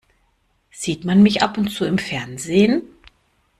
[0.71, 2.81] Sieht man mich ab und zu im Fernsehen?